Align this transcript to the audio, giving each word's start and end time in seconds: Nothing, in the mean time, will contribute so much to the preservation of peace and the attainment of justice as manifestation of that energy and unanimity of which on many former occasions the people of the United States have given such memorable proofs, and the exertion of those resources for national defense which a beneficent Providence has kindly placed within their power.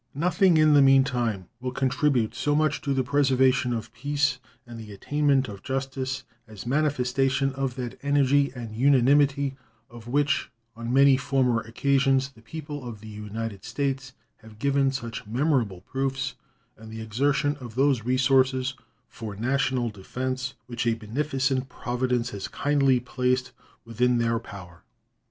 Nothing, 0.15 0.57
in 0.57 0.73
the 0.73 0.81
mean 0.81 1.03
time, 1.03 1.47
will 1.59 1.71
contribute 1.71 2.33
so 2.33 2.55
much 2.55 2.81
to 2.81 2.91
the 2.91 3.03
preservation 3.03 3.71
of 3.71 3.93
peace 3.93 4.39
and 4.65 4.79
the 4.79 4.91
attainment 4.91 5.47
of 5.47 5.61
justice 5.61 6.23
as 6.47 6.65
manifestation 6.65 7.53
of 7.53 7.75
that 7.75 7.99
energy 8.01 8.51
and 8.55 8.75
unanimity 8.75 9.55
of 9.91 10.07
which 10.07 10.49
on 10.75 10.91
many 10.91 11.17
former 11.17 11.59
occasions 11.59 12.29
the 12.29 12.41
people 12.41 12.83
of 12.83 12.99
the 12.99 13.07
United 13.09 13.63
States 13.63 14.13
have 14.37 14.57
given 14.57 14.91
such 14.91 15.27
memorable 15.27 15.81
proofs, 15.81 16.33
and 16.75 16.91
the 16.91 16.99
exertion 16.99 17.55
of 17.57 17.75
those 17.75 18.03
resources 18.03 18.73
for 19.07 19.35
national 19.35 19.91
defense 19.91 20.55
which 20.65 20.87
a 20.87 20.95
beneficent 20.95 21.69
Providence 21.69 22.31
has 22.31 22.47
kindly 22.47 22.99
placed 22.99 23.51
within 23.85 24.17
their 24.17 24.39
power. 24.39 24.81